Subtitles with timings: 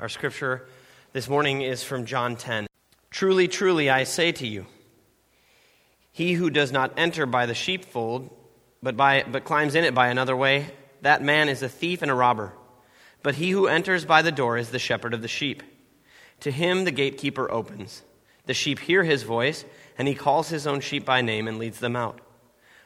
[0.00, 0.64] Our scripture
[1.12, 2.68] this morning is from John 10.
[3.10, 4.66] Truly, truly, I say to you,
[6.12, 8.30] he who does not enter by the sheepfold,
[8.80, 10.66] but, by, but climbs in it by another way,
[11.02, 12.52] that man is a thief and a robber.
[13.24, 15.64] But he who enters by the door is the shepherd of the sheep.
[16.40, 18.02] To him the gatekeeper opens.
[18.46, 19.64] The sheep hear his voice,
[19.98, 22.20] and he calls his own sheep by name and leads them out.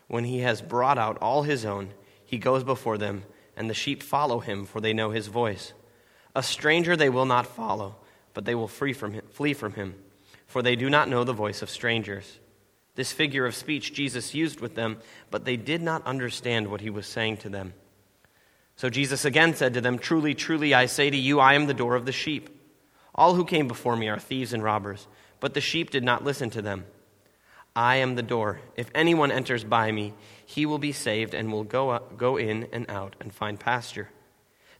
[0.09, 1.91] When he has brought out all his own,
[2.25, 3.25] he goes before them,
[3.55, 5.75] and the sheep follow him, for they know his voice.
[6.35, 7.97] A stranger they will not follow,
[8.35, 9.95] but they will flee from him, flee from him,
[10.47, 12.39] for they do not know the voice of strangers.
[12.95, 14.99] This figure of speech Jesus used with them,
[15.31, 17.75] but they did not understand what he was saying to them.
[18.77, 21.75] So Jesus again said to them, Truly, truly, I say to you, I am the
[21.75, 22.51] door of the sheep.
[23.15, 25.07] All who came before me are thieves and robbers,
[25.41, 26.85] but the sheep did not listen to them.
[27.75, 28.61] I am the door.
[28.77, 30.13] If anyone enters by me,
[30.45, 34.11] he will be saved and will go, up, go in and out and find pasture.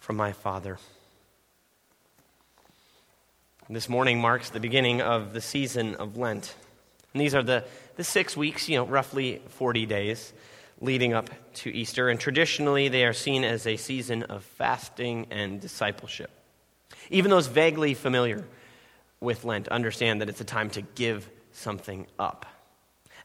[0.00, 0.78] from my Father.
[3.68, 6.56] This morning marks the beginning of the season of Lent.
[7.12, 7.64] And these are the,
[7.96, 10.32] the six weeks, you know, roughly 40 days
[10.80, 12.08] leading up to Easter.
[12.08, 16.30] And traditionally, they are seen as a season of fasting and discipleship.
[17.10, 18.44] Even those vaguely familiar
[19.20, 22.46] with Lent understand that it's a time to give something up.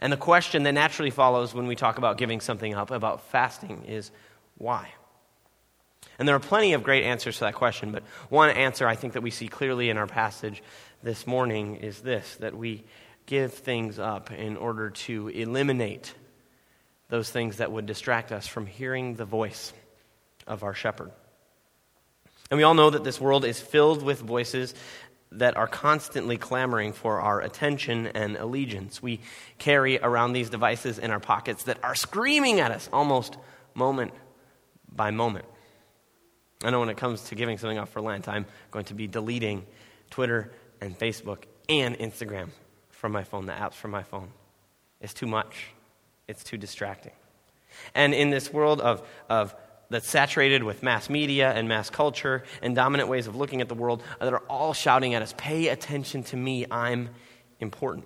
[0.01, 3.85] And the question that naturally follows when we talk about giving something up, about fasting,
[3.87, 4.11] is
[4.57, 4.89] why?
[6.17, 9.13] And there are plenty of great answers to that question, but one answer I think
[9.13, 10.63] that we see clearly in our passage
[11.03, 12.83] this morning is this that we
[13.25, 16.13] give things up in order to eliminate
[17.09, 19.73] those things that would distract us from hearing the voice
[20.47, 21.11] of our shepherd.
[22.49, 24.73] And we all know that this world is filled with voices
[25.31, 29.01] that are constantly clamoring for our attention and allegiance.
[29.01, 29.19] We
[29.57, 33.35] carry around these devices in our pockets that are screaming at us almost
[33.73, 34.13] moment
[34.91, 35.45] by moment.
[36.63, 39.07] I know when it comes to giving something up for Lent, I'm going to be
[39.07, 39.65] deleting
[40.09, 40.51] Twitter
[40.81, 42.49] and Facebook and Instagram
[42.89, 44.29] from my phone, the apps from my phone.
[45.01, 45.67] It's too much,
[46.27, 47.11] it's too distracting.
[47.93, 49.53] And in this world of, of
[49.89, 53.75] that's saturated with mass media and mass culture and dominant ways of looking at the
[53.75, 57.09] world that are all shouting at us, pay attention to me, I'm
[57.59, 58.05] important.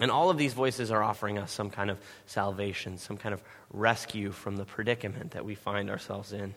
[0.00, 3.42] And all of these voices are offering us some kind of salvation, some kind of
[3.72, 6.54] rescue from the predicament that we find ourselves in.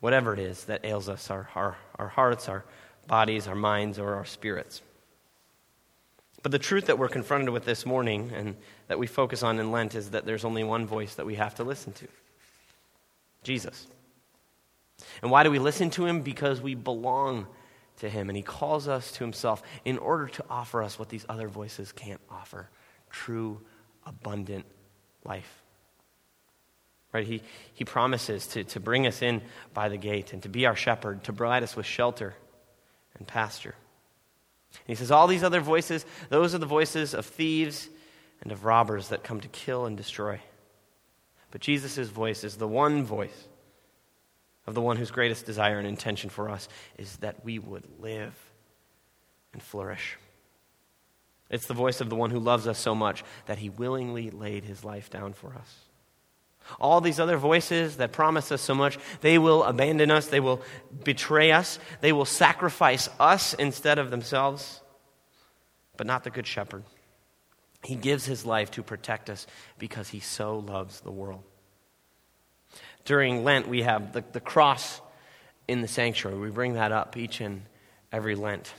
[0.00, 2.64] Whatever it is that ails us, our, our, our hearts, our
[3.08, 4.80] bodies, our minds, or our spirits.
[6.42, 8.54] But the truth that we're confronted with this morning and
[8.86, 11.56] that we focus on in Lent is that there's only one voice that we have
[11.56, 12.06] to listen to
[13.42, 13.88] Jesus.
[15.22, 16.22] And why do we listen to him?
[16.22, 17.46] Because we belong
[17.98, 21.26] to Him, and He calls us to Himself in order to offer us what these
[21.28, 22.68] other voices can't offer
[23.10, 23.60] true,
[24.06, 24.66] abundant
[25.24, 25.62] life.
[27.12, 27.26] Right?
[27.26, 27.42] He,
[27.72, 29.40] he promises to, to bring us in
[29.72, 32.34] by the gate and to be our shepherd, to provide us with shelter
[33.16, 33.74] and pasture.
[34.72, 37.88] And he says, All these other voices, those are the voices of thieves
[38.42, 40.40] and of robbers that come to kill and destroy.
[41.50, 43.48] But Jesus' voice is the one voice
[44.68, 46.68] of the one whose greatest desire and intention for us
[46.98, 48.34] is that we would live
[49.54, 50.18] and flourish.
[51.48, 54.64] It's the voice of the one who loves us so much that he willingly laid
[54.64, 55.74] his life down for us.
[56.78, 60.60] All these other voices that promise us so much, they will abandon us, they will
[61.02, 64.82] betray us, they will sacrifice us instead of themselves,
[65.96, 66.84] but not the Good Shepherd.
[67.84, 69.46] He gives his life to protect us
[69.78, 71.42] because he so loves the world
[73.04, 75.00] during Lent, we have the, the cross
[75.66, 76.38] in the sanctuary.
[76.38, 77.62] We bring that up each and
[78.12, 78.72] every Lent.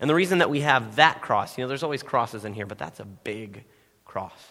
[0.00, 2.66] And the reason that we have that cross, you know, there's always crosses in here,
[2.66, 3.64] but that's a big
[4.04, 4.46] cross.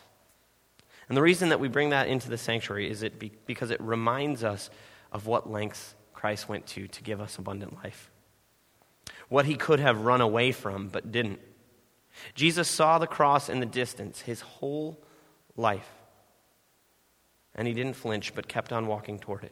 [1.07, 3.81] And the reason that we bring that into the sanctuary is it be, because it
[3.81, 4.69] reminds us
[5.12, 8.12] of what lengths Christ went to to give us abundant life.
[9.30, 11.40] what he could have run away from but didn't.
[12.34, 15.02] Jesus saw the cross in the distance his whole
[15.56, 15.88] life.
[17.59, 19.51] And he didn't flinch, but kept on walking toward it.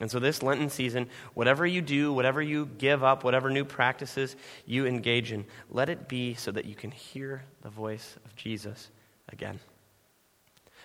[0.00, 4.34] And so, this Lenten season, whatever you do, whatever you give up, whatever new practices
[4.66, 8.90] you engage in, let it be so that you can hear the voice of Jesus
[9.28, 9.60] again.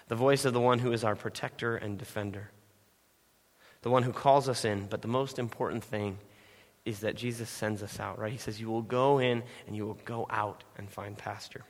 [0.10, 2.52] The voice of the one who is our protector and defender,
[3.82, 4.86] the one who calls us in.
[4.86, 6.20] But the most important thing
[6.86, 8.32] is that Jesus sends us out, right?
[8.32, 11.64] He says, You will go in and you will go out and find pasture.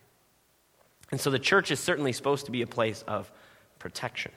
[1.09, 3.31] And so the church is certainly supposed to be a place of
[3.83, 4.31] protection,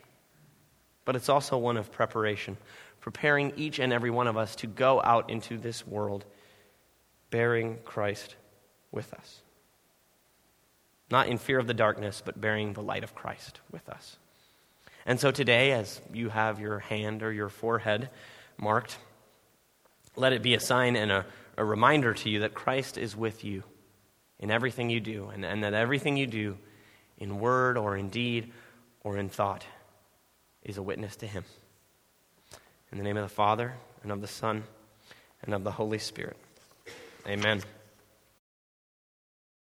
[1.04, 2.56] but it's also one of preparation,
[3.00, 6.24] preparing each and every one of us to go out into this world
[7.30, 8.34] bearing Christ
[8.90, 9.42] with us.
[11.12, 14.16] Not in fear of the darkness, but bearing the light of Christ with us.
[15.06, 18.10] And so today, as you have your hand or your forehead
[18.58, 18.98] marked,
[20.16, 21.24] let it be a sign and a,
[21.56, 23.62] a reminder to you that Christ is with you
[24.40, 26.58] in everything you do, and, and that everything you do,
[27.18, 28.52] in word or in deed
[29.06, 29.64] or in thought,
[30.64, 31.44] is a witness to Him.
[32.90, 34.64] In the name of the Father, and of the Son,
[35.42, 36.36] and of the Holy Spirit.
[37.24, 37.62] Amen.